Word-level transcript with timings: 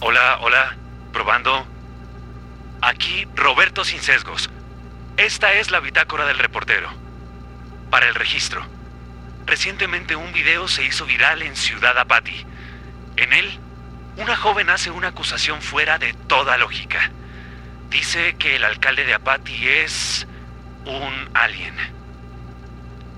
Hola, 0.00 0.38
hola. 0.42 0.76
Probando. 1.12 1.66
Aquí 2.80 3.26
Roberto 3.34 3.84
Sin 3.84 4.00
Sesgos. 4.00 4.48
Esta 5.16 5.54
es 5.54 5.72
la 5.72 5.80
bitácora 5.80 6.24
del 6.24 6.38
reportero. 6.38 6.88
Para 7.90 8.06
el 8.06 8.14
registro. 8.14 8.64
Recientemente 9.44 10.14
un 10.14 10.32
video 10.32 10.68
se 10.68 10.84
hizo 10.84 11.04
viral 11.04 11.42
en 11.42 11.56
Ciudad 11.56 11.98
Apati. 11.98 12.46
En 13.16 13.32
él, 13.32 13.58
una 14.18 14.36
joven 14.36 14.70
hace 14.70 14.92
una 14.92 15.08
acusación 15.08 15.62
fuera 15.62 15.98
de 15.98 16.12
toda 16.12 16.56
lógica. 16.58 17.10
Dice 17.90 18.36
que 18.36 18.54
el 18.54 18.62
alcalde 18.62 19.04
de 19.04 19.14
Apati 19.14 19.68
es 19.68 20.28
un 20.84 21.28
alien. 21.34 21.74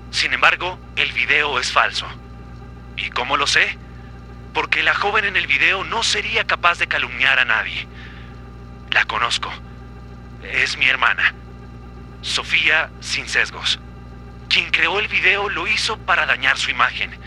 Sin 0.09 0.33
embargo, 0.33 0.79
el 0.95 1.11
video 1.11 1.59
es 1.59 1.71
falso. 1.71 2.07
¿Y 2.97 3.11
cómo 3.11 3.37
lo 3.37 3.45
sé? 3.45 3.77
Porque 4.53 4.83
la 4.83 4.93
joven 4.93 5.25
en 5.25 5.37
el 5.37 5.47
video 5.47 5.83
no 5.83 6.03
sería 6.03 6.45
capaz 6.45 6.79
de 6.79 6.87
calumniar 6.87 7.39
a 7.39 7.45
nadie. 7.45 7.87
La 8.89 9.05
conozco. 9.05 9.51
Es 10.43 10.77
mi 10.77 10.87
hermana. 10.87 11.33
Sofía 12.21 12.89
Sin 12.99 13.27
Sesgos. 13.27 13.79
Quien 14.49 14.69
creó 14.71 14.99
el 14.99 15.07
video 15.07 15.49
lo 15.49 15.67
hizo 15.67 15.97
para 15.97 16.25
dañar 16.25 16.57
su 16.57 16.69
imagen. 16.69 17.17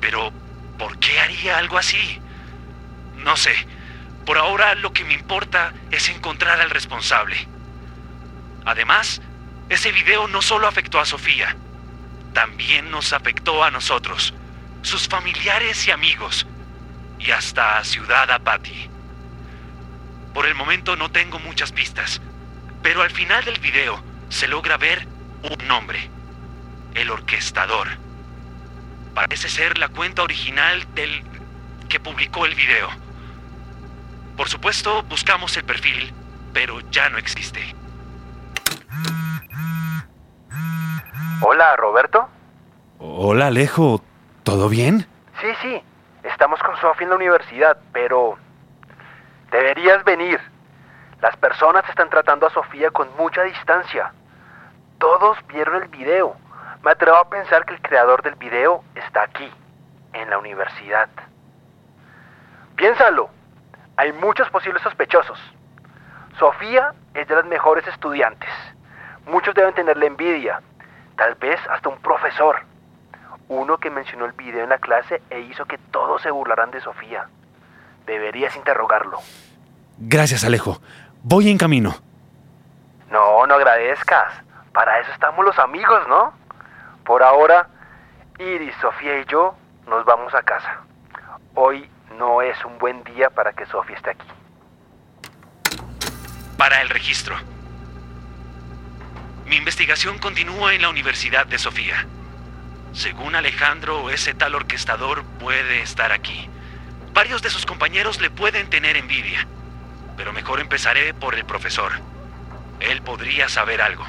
Pero, 0.00 0.32
¿por 0.78 0.98
qué 0.98 1.18
haría 1.20 1.56
algo 1.56 1.78
así? 1.78 2.20
No 3.16 3.36
sé. 3.36 3.54
Por 4.26 4.38
ahora 4.38 4.74
lo 4.74 4.92
que 4.92 5.04
me 5.04 5.14
importa 5.14 5.72
es 5.90 6.08
encontrar 6.08 6.60
al 6.60 6.70
responsable. 6.70 7.48
Además, 8.64 9.22
ese 9.68 9.92
video 9.92 10.28
no 10.28 10.42
solo 10.42 10.66
afectó 10.66 11.00
a 11.00 11.06
Sofía, 11.06 11.56
también 12.32 12.90
nos 12.90 13.12
afectó 13.12 13.64
a 13.64 13.70
nosotros, 13.70 14.34
sus 14.86 15.08
familiares 15.08 15.84
y 15.88 15.90
amigos, 15.90 16.46
y 17.18 17.32
hasta 17.32 17.78
a 17.78 17.84
Ciudad 17.84 18.30
Apati. 18.30 18.88
Por 20.32 20.46
el 20.46 20.54
momento 20.54 20.94
no 20.94 21.10
tengo 21.10 21.40
muchas 21.40 21.72
pistas, 21.72 22.22
pero 22.82 23.02
al 23.02 23.10
final 23.10 23.44
del 23.44 23.58
video 23.58 24.00
se 24.28 24.46
logra 24.46 24.76
ver 24.76 25.08
un 25.42 25.66
nombre, 25.66 26.08
el 26.94 27.10
orquestador. 27.10 27.88
Parece 29.12 29.48
ser 29.48 29.76
la 29.76 29.88
cuenta 29.88 30.22
original 30.22 30.86
del 30.94 31.24
que 31.88 31.98
publicó 31.98 32.46
el 32.46 32.54
video. 32.54 32.88
Por 34.36 34.48
supuesto, 34.48 35.02
buscamos 35.02 35.56
el 35.56 35.64
perfil, 35.64 36.12
pero 36.52 36.78
ya 36.92 37.08
no 37.08 37.18
existe. 37.18 37.74
Hola, 41.40 41.74
Roberto. 41.74 42.28
Hola, 42.98 43.48
Alejo. 43.48 44.00
¿Todo 44.46 44.68
bien? 44.68 45.04
Sí, 45.40 45.48
sí. 45.60 45.82
Estamos 46.22 46.62
con 46.62 46.76
Sofía 46.76 47.06
en 47.06 47.10
la 47.10 47.16
universidad, 47.16 47.76
pero... 47.92 48.38
Deberías 49.50 50.04
venir. 50.04 50.40
Las 51.20 51.36
personas 51.36 51.82
están 51.88 52.08
tratando 52.10 52.46
a 52.46 52.50
Sofía 52.50 52.92
con 52.92 53.08
mucha 53.16 53.42
distancia. 53.42 54.12
Todos 54.98 55.36
vieron 55.48 55.82
el 55.82 55.88
video. 55.88 56.36
Me 56.84 56.92
atrevo 56.92 57.16
a 57.16 57.28
pensar 57.28 57.64
que 57.64 57.74
el 57.74 57.82
creador 57.82 58.22
del 58.22 58.36
video 58.36 58.84
está 58.94 59.24
aquí, 59.24 59.52
en 60.12 60.30
la 60.30 60.38
universidad. 60.38 61.08
Piénsalo. 62.76 63.28
Hay 63.96 64.12
muchos 64.12 64.48
posibles 64.50 64.80
sospechosos. 64.82 65.40
Sofía 66.38 66.94
es 67.14 67.26
de 67.26 67.34
las 67.34 67.46
mejores 67.46 67.84
estudiantes. 67.88 68.50
Muchos 69.26 69.56
deben 69.56 69.74
tenerle 69.74 70.06
envidia. 70.06 70.62
Tal 71.16 71.34
vez 71.34 71.58
hasta 71.68 71.88
un 71.88 71.98
profesor. 71.98 72.64
Uno 73.48 73.78
que 73.78 73.90
mencionó 73.90 74.24
el 74.24 74.32
video 74.32 74.64
en 74.64 74.70
la 74.70 74.78
clase 74.78 75.22
e 75.30 75.40
hizo 75.40 75.64
que 75.66 75.78
todos 75.78 76.22
se 76.22 76.30
burlaran 76.30 76.70
de 76.70 76.80
Sofía. 76.80 77.28
Deberías 78.04 78.56
interrogarlo. 78.56 79.18
Gracias, 79.98 80.44
Alejo. 80.44 80.80
Voy 81.22 81.48
en 81.48 81.58
camino. 81.58 81.94
No, 83.10 83.46
no 83.46 83.54
agradezcas. 83.54 84.32
Para 84.72 84.98
eso 85.00 85.12
estamos 85.12 85.44
los 85.44 85.58
amigos, 85.58 86.06
¿no? 86.08 86.32
Por 87.04 87.22
ahora, 87.22 87.68
Iris, 88.38 88.74
Sofía 88.80 89.20
y 89.20 89.24
yo 89.26 89.54
nos 89.86 90.04
vamos 90.04 90.34
a 90.34 90.42
casa. 90.42 90.80
Hoy 91.54 91.88
no 92.18 92.42
es 92.42 92.62
un 92.64 92.78
buen 92.78 93.04
día 93.04 93.30
para 93.30 93.52
que 93.52 93.64
Sofía 93.66 93.96
esté 93.96 94.10
aquí. 94.10 94.26
Para 96.58 96.82
el 96.82 96.88
registro. 96.88 97.36
Mi 99.46 99.56
investigación 99.56 100.18
continúa 100.18 100.74
en 100.74 100.82
la 100.82 100.88
Universidad 100.88 101.46
de 101.46 101.58
Sofía. 101.58 102.06
Según 102.96 103.34
Alejandro, 103.34 104.08
ese 104.08 104.32
tal 104.32 104.54
orquestador 104.54 105.22
puede 105.38 105.82
estar 105.82 106.12
aquí. 106.12 106.48
Varios 107.12 107.42
de 107.42 107.50
sus 107.50 107.66
compañeros 107.66 108.22
le 108.22 108.30
pueden 108.30 108.70
tener 108.70 108.96
envidia. 108.96 109.46
Pero 110.16 110.32
mejor 110.32 110.60
empezaré 110.60 111.12
por 111.12 111.34
el 111.34 111.44
profesor. 111.44 111.92
Él 112.80 113.02
podría 113.02 113.50
saber 113.50 113.82
algo. 113.82 114.06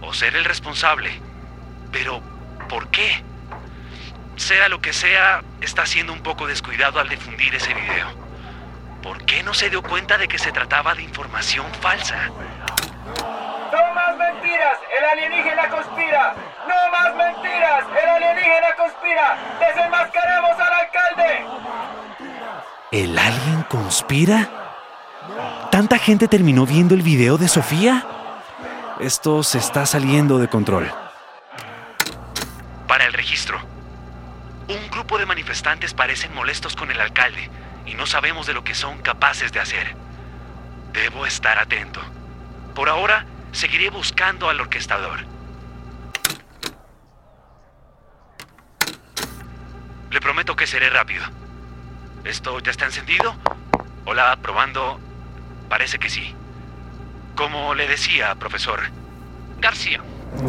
O 0.00 0.14
ser 0.14 0.34
el 0.34 0.46
responsable. 0.46 1.20
Pero, 1.92 2.22
¿por 2.70 2.88
qué? 2.88 3.22
Sea 4.36 4.70
lo 4.70 4.80
que 4.80 4.94
sea, 4.94 5.42
está 5.60 5.84
siendo 5.84 6.14
un 6.14 6.22
poco 6.22 6.46
descuidado 6.46 7.00
al 7.00 7.10
difundir 7.10 7.54
ese 7.54 7.74
video. 7.74 8.08
¿Por 9.02 9.26
qué 9.26 9.42
no 9.42 9.52
se 9.52 9.68
dio 9.68 9.82
cuenta 9.82 10.16
de 10.16 10.26
que 10.26 10.38
se 10.38 10.52
trataba 10.52 10.94
de 10.94 11.02
información 11.02 11.66
falsa? 11.82 12.28
¡No 12.28 13.94
más 13.94 14.16
mentiras! 14.16 14.78
¡El 14.98 15.04
alienígena 15.04 15.68
conspira! 15.68 16.34
¡No 16.68 16.90
más 16.90 17.14
mentiras! 17.14 17.84
¡El 18.02 18.08
alienígena 18.08 18.74
conspira! 18.76 19.38
¡Desenmascaramos 19.60 20.60
al 20.60 20.72
alcalde! 20.72 21.46
¿El 22.92 23.18
alien 23.18 23.62
conspira? 23.64 24.48
¿Tanta 25.70 25.98
gente 25.98 26.28
terminó 26.28 26.66
viendo 26.66 26.94
el 26.94 27.02
video 27.02 27.36
de 27.36 27.48
Sofía? 27.48 28.06
Esto 29.00 29.42
se 29.42 29.58
está 29.58 29.84
saliendo 29.84 30.38
de 30.38 30.48
control. 30.48 30.90
Para 32.86 33.04
el 33.04 33.12
registro. 33.12 33.58
Un 34.68 34.90
grupo 34.90 35.18
de 35.18 35.26
manifestantes 35.26 35.94
parecen 35.94 36.34
molestos 36.34 36.74
con 36.74 36.90
el 36.90 37.00
alcalde 37.00 37.50
y 37.84 37.94
no 37.94 38.06
sabemos 38.06 38.46
de 38.46 38.54
lo 38.54 38.64
que 38.64 38.74
son 38.74 38.98
capaces 38.98 39.52
de 39.52 39.60
hacer. 39.60 39.94
Debo 40.92 41.26
estar 41.26 41.58
atento. 41.58 42.00
Por 42.74 42.88
ahora, 42.88 43.26
seguiré 43.52 43.90
buscando 43.90 44.48
al 44.48 44.60
orquestador. 44.60 45.35
Le 50.16 50.20
prometo 50.22 50.56
que 50.56 50.66
seré 50.66 50.88
rápido. 50.88 51.22
¿Esto 52.24 52.58
ya 52.60 52.70
está 52.70 52.86
encendido? 52.86 53.34
Hola, 54.06 54.38
probando. 54.40 54.98
Parece 55.68 55.98
que 55.98 56.08
sí. 56.08 56.32
Como 57.34 57.74
le 57.74 57.86
decía, 57.86 58.34
profesor. 58.36 58.80
García. 59.60 60.00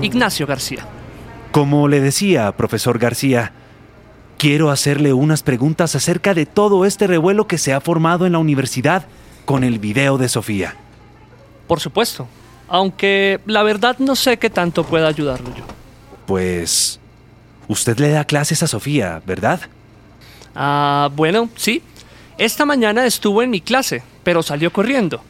Ignacio 0.01 0.47
García. 0.47 0.87
Como 1.51 1.89
le 1.89 1.99
decía, 1.99 2.53
profesor 2.53 2.97
García, 2.97 3.51
quiero 4.37 4.71
hacerle 4.71 5.11
unas 5.11 5.43
preguntas 5.43 5.95
acerca 5.95 6.33
de 6.33 6.45
todo 6.45 6.85
este 6.85 7.05
revuelo 7.05 7.45
que 7.47 7.57
se 7.57 7.73
ha 7.73 7.81
formado 7.81 8.25
en 8.25 8.31
la 8.31 8.39
universidad 8.39 9.05
con 9.43 9.65
el 9.65 9.79
video 9.79 10.17
de 10.17 10.29
Sofía. 10.29 10.75
Por 11.67 11.81
supuesto. 11.81 12.25
Aunque 12.69 13.41
la 13.45 13.63
verdad 13.63 13.97
no 13.99 14.15
sé 14.15 14.39
qué 14.39 14.49
tanto 14.49 14.85
pueda 14.85 15.09
ayudarlo 15.09 15.53
yo. 15.53 15.65
Pues... 16.25 17.01
Usted 17.67 17.97
le 17.99 18.09
da 18.09 18.25
clases 18.25 18.63
a 18.63 18.67
Sofía, 18.67 19.21
¿verdad? 19.25 19.61
Ah, 20.55 21.09
bueno, 21.15 21.49
sí. 21.55 21.81
Esta 22.37 22.65
mañana 22.65 23.05
estuvo 23.05 23.41
en 23.41 23.49
mi 23.49 23.61
clase, 23.61 24.03
pero 24.23 24.43
salió 24.43 24.71
corriendo. 24.71 25.21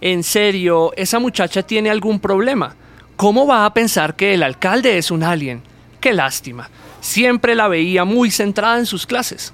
En 0.00 0.22
serio, 0.22 0.92
esa 0.96 1.18
muchacha 1.18 1.62
tiene 1.62 1.90
algún 1.90 2.20
problema. 2.20 2.74
¿Cómo 3.16 3.46
va 3.46 3.66
a 3.66 3.74
pensar 3.74 4.14
que 4.14 4.34
el 4.34 4.42
alcalde 4.42 4.96
es 4.98 5.10
un 5.10 5.22
alien? 5.22 5.62
Qué 6.00 6.12
lástima. 6.12 6.70
Siempre 7.00 7.54
la 7.54 7.68
veía 7.68 8.04
muy 8.04 8.30
centrada 8.30 8.78
en 8.78 8.86
sus 8.86 9.06
clases. 9.06 9.52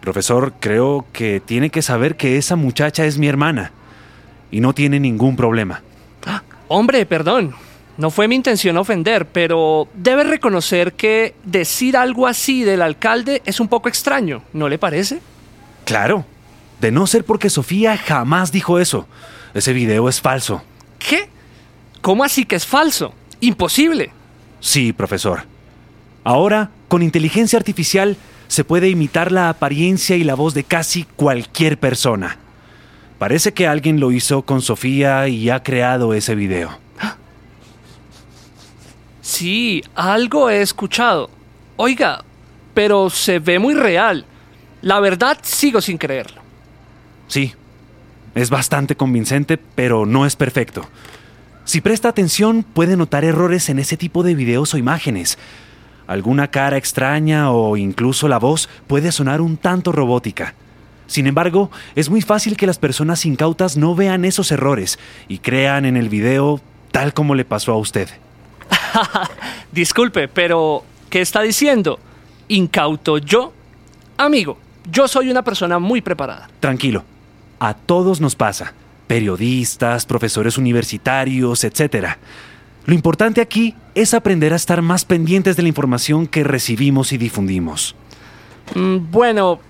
Profesor, 0.00 0.54
creo 0.60 1.06
que 1.12 1.40
tiene 1.40 1.70
que 1.70 1.82
saber 1.82 2.16
que 2.16 2.38
esa 2.38 2.56
muchacha 2.56 3.04
es 3.04 3.18
mi 3.18 3.26
hermana 3.26 3.72
y 4.50 4.60
no 4.60 4.72
tiene 4.72 5.00
ningún 5.00 5.36
problema. 5.36 5.82
Ah, 6.26 6.42
hombre, 6.68 7.04
perdón. 7.06 7.54
No 7.96 8.10
fue 8.10 8.28
mi 8.28 8.34
intención 8.34 8.76
ofender, 8.76 9.26
pero 9.26 9.88
debe 9.94 10.24
reconocer 10.24 10.94
que 10.94 11.34
decir 11.44 11.96
algo 11.96 12.26
así 12.26 12.64
del 12.64 12.82
alcalde 12.82 13.42
es 13.44 13.60
un 13.60 13.68
poco 13.68 13.88
extraño, 13.88 14.42
¿no 14.52 14.68
le 14.68 14.78
parece? 14.78 15.20
Claro. 15.84 16.24
De 16.80 16.90
no 16.90 17.06
ser 17.06 17.24
porque 17.24 17.50
Sofía 17.50 17.96
jamás 17.98 18.52
dijo 18.52 18.78
eso. 18.78 19.06
Ese 19.52 19.72
video 19.72 20.08
es 20.08 20.20
falso. 20.20 20.62
¿Qué? 20.98 21.28
¿Cómo 22.00 22.24
así 22.24 22.46
que 22.46 22.56
es 22.56 22.64
falso? 22.64 23.12
Imposible. 23.40 24.10
Sí, 24.60 24.92
profesor. 24.92 25.42
Ahora, 26.24 26.70
con 26.88 27.02
inteligencia 27.02 27.58
artificial, 27.58 28.16
se 28.48 28.64
puede 28.64 28.88
imitar 28.88 29.30
la 29.30 29.48
apariencia 29.48 30.16
y 30.16 30.24
la 30.24 30.34
voz 30.34 30.54
de 30.54 30.64
casi 30.64 31.04
cualquier 31.04 31.78
persona. 31.78 32.38
Parece 33.18 33.52
que 33.52 33.66
alguien 33.66 34.00
lo 34.00 34.12
hizo 34.12 34.42
con 34.42 34.62
Sofía 34.62 35.28
y 35.28 35.50
ha 35.50 35.62
creado 35.62 36.14
ese 36.14 36.34
video. 36.34 36.78
Sí, 39.40 39.82
algo 39.94 40.50
he 40.50 40.60
escuchado. 40.60 41.30
Oiga, 41.76 42.22
pero 42.74 43.08
se 43.08 43.38
ve 43.38 43.58
muy 43.58 43.72
real. 43.72 44.26
La 44.82 45.00
verdad, 45.00 45.38
sigo 45.40 45.80
sin 45.80 45.96
creerlo. 45.96 46.42
Sí, 47.26 47.54
es 48.34 48.50
bastante 48.50 48.96
convincente, 48.96 49.56
pero 49.56 50.04
no 50.04 50.26
es 50.26 50.36
perfecto. 50.36 50.86
Si 51.64 51.80
presta 51.80 52.10
atención, 52.10 52.62
puede 52.62 52.98
notar 52.98 53.24
errores 53.24 53.70
en 53.70 53.78
ese 53.78 53.96
tipo 53.96 54.22
de 54.22 54.34
videos 54.34 54.74
o 54.74 54.76
imágenes. 54.76 55.38
Alguna 56.06 56.48
cara 56.48 56.76
extraña 56.76 57.50
o 57.50 57.78
incluso 57.78 58.28
la 58.28 58.38
voz 58.38 58.68
puede 58.86 59.10
sonar 59.10 59.40
un 59.40 59.56
tanto 59.56 59.90
robótica. 59.90 60.52
Sin 61.06 61.26
embargo, 61.26 61.70
es 61.94 62.10
muy 62.10 62.20
fácil 62.20 62.58
que 62.58 62.66
las 62.66 62.78
personas 62.78 63.24
incautas 63.24 63.78
no 63.78 63.94
vean 63.94 64.26
esos 64.26 64.52
errores 64.52 64.98
y 65.28 65.38
crean 65.38 65.86
en 65.86 65.96
el 65.96 66.10
video 66.10 66.60
tal 66.92 67.14
como 67.14 67.34
le 67.34 67.46
pasó 67.46 67.72
a 67.72 67.78
usted. 67.78 68.10
Disculpe, 69.72 70.28
pero 70.28 70.84
¿qué 71.08 71.20
está 71.20 71.42
diciendo? 71.42 71.98
¿Incauto 72.48 73.18
yo? 73.18 73.52
Amigo, 74.16 74.58
yo 74.90 75.08
soy 75.08 75.30
una 75.30 75.42
persona 75.42 75.78
muy 75.78 76.00
preparada. 76.00 76.50
Tranquilo, 76.60 77.04
a 77.58 77.74
todos 77.74 78.20
nos 78.20 78.34
pasa. 78.34 78.74
Periodistas, 79.06 80.06
profesores 80.06 80.58
universitarios, 80.58 81.64
etc. 81.64 82.16
Lo 82.86 82.94
importante 82.94 83.40
aquí 83.40 83.74
es 83.94 84.14
aprender 84.14 84.52
a 84.52 84.56
estar 84.56 84.82
más 84.82 85.04
pendientes 85.04 85.56
de 85.56 85.62
la 85.62 85.68
información 85.68 86.26
que 86.26 86.44
recibimos 86.44 87.12
y 87.12 87.18
difundimos. 87.18 87.94
Mm, 88.74 89.10
bueno, 89.10 89.60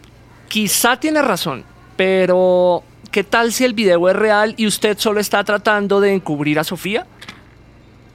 quizá 0.49 0.99
tiene 0.99 1.23
razón, 1.23 1.65
pero 1.97 2.83
¿qué 3.11 3.25
tal 3.25 3.53
si 3.53 3.65
el 3.65 3.75
video 3.75 4.09
es 4.09 4.17
real 4.17 4.55
y 4.57 4.67
usted 4.67 4.99
solo 4.99 5.21
está 5.21 5.43
tratando 5.45 6.01
de 6.01 6.15
encubrir 6.15 6.59
a 6.59 6.65
Sofía? 6.65 7.07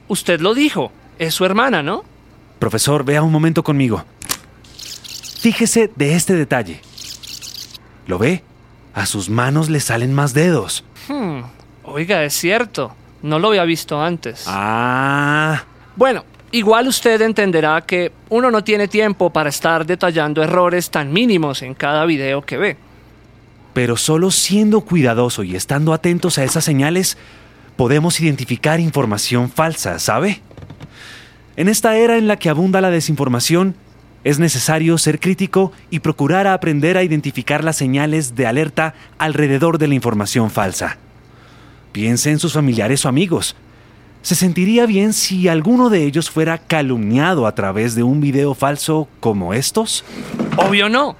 Usted 0.08 0.40
lo 0.40 0.54
dijo, 0.54 0.92
es 1.18 1.34
su 1.34 1.44
hermana, 1.44 1.82
¿no? 1.82 2.04
Profesor, 2.58 3.04
vea 3.04 3.22
un 3.22 3.32
momento 3.32 3.62
conmigo. 3.62 4.04
Fíjese 5.40 5.90
de 5.94 6.14
este 6.14 6.34
detalle. 6.34 6.80
¿Lo 8.06 8.18
ve? 8.18 8.42
A 8.94 9.06
sus 9.06 9.28
manos 9.28 9.68
le 9.68 9.80
salen 9.80 10.12
más 10.14 10.32
dedos. 10.32 10.84
Hmm, 11.08 11.40
Oiga, 11.84 12.24
es 12.24 12.34
cierto. 12.34 12.94
No 13.22 13.38
lo 13.38 13.48
había 13.48 13.64
visto 13.64 14.00
antes. 14.00 14.44
Ah, 14.46 15.64
Bueno, 15.96 16.24
igual 16.52 16.88
usted 16.88 17.20
entenderá 17.22 17.80
que 17.82 18.12
uno 18.28 18.50
no 18.50 18.62
tiene 18.64 18.88
tiempo 18.88 19.30
para 19.30 19.48
estar 19.50 19.86
detallando 19.86 20.42
errores 20.42 20.90
tan 20.90 21.12
mínimos 21.12 21.62
en 21.62 21.74
cada 21.74 22.04
video 22.06 22.42
que 22.42 22.56
ve. 22.56 22.76
pero 23.74 23.96
solo 23.98 24.30
siendo 24.30 24.80
cuidadoso 24.80 25.42
y 25.42 25.54
estando 25.54 25.92
atentos 25.92 26.38
a 26.38 26.44
esas 26.44 26.64
señales, 26.64 27.18
podemos 27.76 28.20
identificar 28.20 28.80
información 28.80 29.50
falsa, 29.50 29.98
¿sabe? 29.98 30.40
En 31.56 31.68
esta 31.68 31.96
era 31.96 32.18
en 32.18 32.26
la 32.26 32.38
que 32.38 32.48
abunda 32.48 32.80
la 32.80 32.90
desinformación, 32.90 33.74
es 34.24 34.38
necesario 34.38 34.98
ser 34.98 35.20
crítico 35.20 35.72
y 35.88 36.00
procurar 36.00 36.46
aprender 36.46 36.98
a 36.98 37.04
identificar 37.04 37.62
las 37.62 37.76
señales 37.76 38.34
de 38.34 38.46
alerta 38.46 38.94
alrededor 39.18 39.78
de 39.78 39.86
la 39.88 39.94
información 39.94 40.50
falsa. 40.50 40.98
Piense 41.92 42.30
en 42.30 42.40
sus 42.40 42.52
familiares 42.52 43.04
o 43.04 43.08
amigos. 43.08 43.54
¿Se 44.22 44.34
sentiría 44.34 44.86
bien 44.86 45.12
si 45.12 45.46
alguno 45.46 45.88
de 45.88 46.04
ellos 46.04 46.28
fuera 46.28 46.58
calumniado 46.58 47.46
a 47.46 47.54
través 47.54 47.94
de 47.94 48.02
un 48.02 48.20
video 48.20 48.54
falso 48.54 49.08
como 49.20 49.54
estos? 49.54 50.04
Obvio 50.56 50.88
no. 50.88 51.14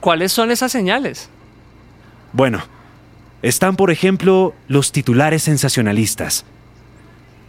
¿Cuáles 0.00 0.30
son 0.30 0.50
esas 0.50 0.70
señales? 0.70 1.30
Bueno, 2.34 2.60
están 3.44 3.76
por 3.76 3.90
ejemplo 3.90 4.54
los 4.68 4.90
titulares 4.90 5.42
sensacionalistas. 5.42 6.46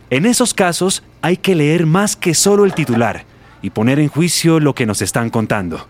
En 0.09 0.25
esos 0.25 0.53
casos 0.53 1.03
hay 1.21 1.37
que 1.37 1.55
leer 1.55 1.85
más 1.85 2.17
que 2.17 2.33
solo 2.33 2.65
el 2.65 2.73
titular 2.73 3.23
y 3.61 3.69
poner 3.69 3.99
en 3.99 4.09
juicio 4.09 4.59
lo 4.59 4.75
que 4.75 4.85
nos 4.85 5.01
están 5.01 5.29
contando. 5.29 5.87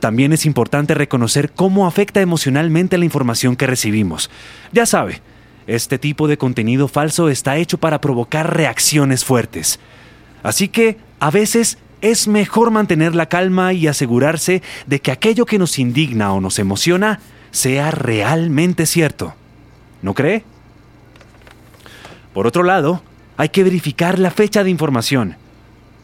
También 0.00 0.32
es 0.32 0.46
importante 0.46 0.94
reconocer 0.94 1.52
cómo 1.52 1.86
afecta 1.86 2.22
emocionalmente 2.22 2.96
la 2.96 3.04
información 3.04 3.54
que 3.54 3.66
recibimos. 3.66 4.30
Ya 4.72 4.86
sabe, 4.86 5.20
este 5.66 5.98
tipo 5.98 6.26
de 6.26 6.38
contenido 6.38 6.88
falso 6.88 7.28
está 7.28 7.58
hecho 7.58 7.76
para 7.76 8.00
provocar 8.00 8.56
reacciones 8.56 9.26
fuertes. 9.26 9.78
Así 10.42 10.68
que, 10.68 10.96
a 11.20 11.30
veces, 11.30 11.76
es 12.00 12.28
mejor 12.28 12.70
mantener 12.70 13.14
la 13.14 13.26
calma 13.26 13.74
y 13.74 13.88
asegurarse 13.88 14.62
de 14.86 15.00
que 15.00 15.12
aquello 15.12 15.44
que 15.44 15.58
nos 15.58 15.78
indigna 15.78 16.32
o 16.32 16.40
nos 16.40 16.58
emociona 16.58 17.20
sea 17.52 17.92
realmente 17.92 18.86
cierto. 18.86 19.34
¿No 20.02 20.14
cree? 20.14 20.44
Por 22.34 22.48
otro 22.48 22.64
lado, 22.64 23.02
hay 23.36 23.50
que 23.50 23.62
verificar 23.62 24.18
la 24.18 24.32
fecha 24.32 24.64
de 24.64 24.70
información. 24.70 25.36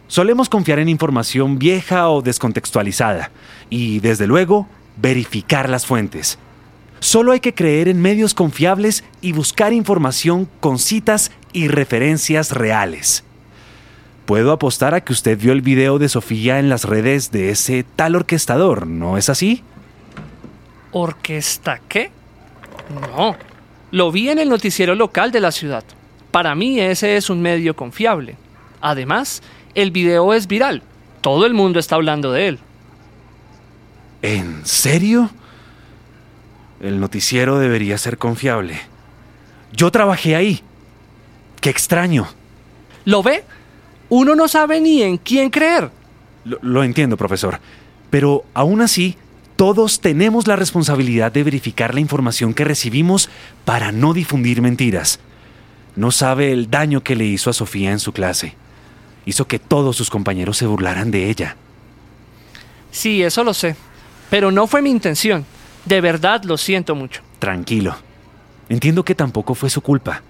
Solemos 0.07 0.49
confiar 0.49 0.79
en 0.79 0.89
información 0.89 1.59
vieja 1.59 2.09
o 2.09 2.23
descontextualizada 2.23 3.31
y, 3.69 3.99
desde 4.01 4.27
luego, 4.27 4.69
verificar 4.97 5.69
las 5.69 5.85
fuentes. 5.85 6.39
Solo 7.01 7.33
hay 7.33 7.41
que 7.41 7.55
creer 7.55 7.89
en 7.89 8.01
medios 8.01 8.35
confiables 8.35 9.05
y 9.21 9.33
buscar 9.33 9.73
información 9.73 10.49
con 10.61 10.79
citas 10.79 11.31
y 11.53 11.69
referencias 11.69 12.53
reales. 12.53 13.25
Puedo 14.27 14.53
apostar 14.53 14.95
a 14.95 15.03
que 15.03 15.13
usted 15.13 15.39
vio 15.39 15.53
el 15.53 15.63
video 15.63 15.99
de 15.99 16.09
Sofía 16.09 16.59
en 16.59 16.69
las 16.69 16.85
redes 16.85 17.31
de 17.31 17.51
ese 17.51 17.85
tal 17.97 18.15
orquestador, 18.17 18.87
¿no 18.87 19.17
es 19.17 19.29
así? 19.29 19.63
¿Orquesta 21.01 21.81
qué? 21.89 22.11
No. 22.91 23.37
Lo 23.93 24.11
vi 24.11 24.31
en 24.31 24.41
el 24.41 24.49
noticiero 24.49 24.97
local 24.97 25.31
de 25.31 25.39
la 25.39 25.53
ciudad. 25.53 25.85
Para 26.33 26.57
mí 26.57 26.81
ese 26.81 27.17
es 27.17 27.31
un 27.31 27.41
medio 27.41 27.77
confiable. 27.77 28.37
Además, 28.81 29.41
el 29.77 29.93
video 29.93 30.35
es 30.35 30.49
viral. 30.49 30.83
Todo 31.21 31.47
el 31.47 31.55
mundo 31.55 31.79
está 31.79 31.95
hablando 31.95 32.33
de 32.33 32.49
él. 32.49 32.59
¿En 34.23 34.67
serio? 34.67 35.31
El 36.81 36.99
noticiero 36.99 37.61
debería 37.61 37.97
ser 37.97 38.19
confiable. 38.19 38.81
Yo 39.73 39.93
trabajé 39.93 40.35
ahí. 40.35 40.63
Qué 41.61 41.71
extraño. 41.71 42.27
¿Lo 43.05 43.23
ve? 43.23 43.45
Uno 44.09 44.35
no 44.35 44.49
sabe 44.49 44.81
ni 44.81 45.03
en 45.03 45.17
quién 45.17 45.51
creer. 45.51 45.93
Lo, 46.45 46.59
lo 46.61 46.83
entiendo, 46.83 47.17
profesor. 47.17 47.61
Pero 48.11 48.45
aún 48.53 48.81
así, 48.81 49.17
todos 49.59 49.99
tenemos 49.99 50.47
la 50.47 50.55
responsabilidad 50.55 51.33
de 51.33 51.43
verificar 51.43 51.93
la 51.93 51.99
información 51.99 52.55
que 52.55 52.63
recibimos 52.63 53.29
para 53.65 53.91
no 53.91 54.13
difundir 54.13 54.63
mentiras. 54.63 55.19
No 55.97 56.13
sabe 56.13 56.53
el 56.53 56.71
daño 56.71 57.03
que 57.03 57.17
le 57.17 57.25
hizo 57.25 57.51
a 57.51 57.53
Sofía 57.53 57.91
en 57.91 57.99
su 57.99 58.13
clase. 58.13 58.55
Hizo 59.27 59.49
que 59.49 59.59
todos 59.59 59.97
sus 59.97 60.11
compañeros 60.11 60.59
se 60.59 60.67
burlaran 60.67 61.11
de 61.11 61.29
ella. 61.29 61.57
Sí, 62.93 63.21
eso 63.25 63.43
lo 63.43 63.53
sé. 63.53 63.75
Pero 64.31 64.53
no 64.53 64.69
fue 64.69 64.81
mi 64.81 64.91
intención. 64.91 65.45
De 65.87 66.01
verdad 66.01 66.45
lo 66.45 66.57
siento 66.57 66.95
mucho. 66.95 67.23
Tranquilo. 67.41 67.97
Entiendo 68.69 69.05
que 69.05 69.17
tampoco 69.17 69.57
fue 69.57 69.71
su 69.71 69.81
culpa. 69.81 70.23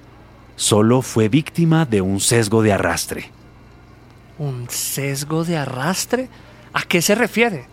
Solo 0.56 1.02
fue 1.02 1.28
víctima 1.28 1.84
de 1.84 2.00
un 2.00 2.20
sesgo 2.20 2.62
de 2.62 2.72
arrastre. 2.72 3.30
¿Un 4.38 4.70
sesgo 4.70 5.44
de 5.44 5.58
arrastre? 5.58 6.30
¿A 6.72 6.84
qué 6.84 7.02
se 7.02 7.14
refiere? 7.14 7.66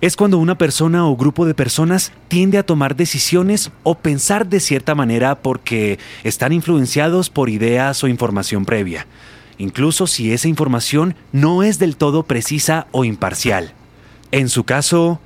Es 0.00 0.14
cuando 0.14 0.38
una 0.38 0.58
persona 0.58 1.06
o 1.06 1.16
grupo 1.16 1.46
de 1.46 1.54
personas 1.54 2.12
tiende 2.28 2.58
a 2.58 2.66
tomar 2.66 2.96
decisiones 2.96 3.70
o 3.82 3.94
pensar 3.94 4.46
de 4.46 4.60
cierta 4.60 4.94
manera 4.94 5.36
porque 5.36 5.98
están 6.22 6.52
influenciados 6.52 7.30
por 7.30 7.48
ideas 7.48 8.04
o 8.04 8.08
información 8.08 8.66
previa, 8.66 9.06
incluso 9.56 10.06
si 10.06 10.32
esa 10.32 10.48
información 10.48 11.16
no 11.32 11.62
es 11.62 11.78
del 11.78 11.96
todo 11.96 12.24
precisa 12.24 12.88
o 12.92 13.04
imparcial. 13.04 13.72
En 14.32 14.50
su 14.50 14.64
caso, 14.64 15.18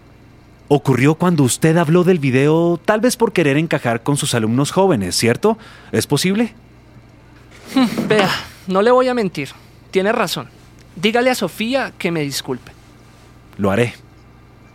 ocurrió 0.69 1.17
cuando 1.17 1.43
usted 1.43 1.77
habló 1.77 2.05
del 2.05 2.21
video 2.21 2.79
tal 2.85 3.01
vez 3.01 3.17
por 3.17 3.33
querer 3.33 3.57
encajar 3.57 4.05
con 4.05 4.17
sus 4.17 4.35
alumnos 4.35 4.71
jóvenes, 4.71 5.17
¿cierto? 5.17 5.59
¿Es 5.91 6.07
posible? 6.07 6.55
Vea, 8.09 8.31
no 8.69 8.83
le 8.83 8.93
voy 8.93 9.09
a 9.09 9.15
mentir. 9.15 9.49
Tiene 9.91 10.13
razón. 10.13 10.49
Dígale 10.95 11.31
a 11.31 11.35
Sofía 11.35 11.93
que 11.99 12.13
me 12.13 12.21
disculpe. 12.21 12.71
Lo 13.59 13.73
haré. 13.73 13.95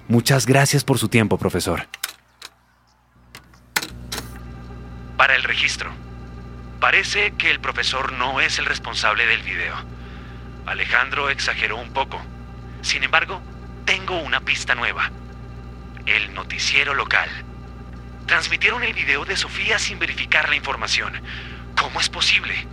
Muchas 0.07 0.45
gracias 0.45 0.83
por 0.83 0.99
su 0.99 1.09
tiempo, 1.09 1.39
profesor. 1.39 1.87
Para 5.17 5.35
el 5.35 5.41
registro. 5.43 5.91
Parece 6.79 7.31
que 7.31 7.49
el 7.49 7.59
profesor 7.59 8.13
no 8.13 8.39
es 8.39 8.59
el 8.59 8.65
responsable 8.65 9.25
del 9.25 9.41
video. 9.41 9.75
Alejandro 10.67 11.31
exageró 11.31 11.77
un 11.77 11.91
poco. 11.91 12.21
Sin 12.83 13.03
embargo, 13.03 13.41
tengo 13.85 14.19
una 14.19 14.41
pista 14.41 14.75
nueva. 14.75 15.09
El 16.05 16.35
noticiero 16.35 16.93
local. 16.93 17.29
Transmitieron 18.27 18.83
el 18.83 18.93
video 18.93 19.25
de 19.25 19.35
Sofía 19.35 19.79
sin 19.79 19.97
verificar 19.97 20.49
la 20.49 20.55
información. 20.55 21.19
¿Cómo 21.79 21.99
es 21.99 22.09
posible? 22.09 22.67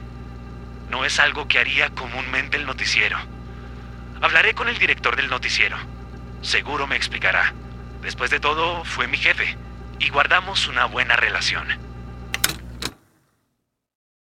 No 0.91 1.07
es 1.07 1.19
algo 1.19 1.49
que 1.49 1.59
haría 1.59 1.89
comúnmente 1.91 2.59
el 2.59 2.67
noticiero. 2.67 3.17
Hablaré 4.21 4.53
con 4.53 4.69
el 4.69 4.77
director 4.79 5.17
del 5.17 5.31
noticiero. 5.31 5.79
Seguro 6.43 6.87
me 6.87 6.97
explicará. 6.97 7.55
Después 8.03 8.31
de 8.31 8.41
todo, 8.41 8.85
fue 8.85 9.07
mi 9.07 9.17
jefe 9.17 9.57
y 10.01 10.09
guardamos 10.11 10.67
una 10.67 10.87
buena 10.87 11.15
relación. 11.15 11.67